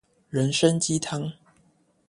[0.29, 1.31] 人參雞湯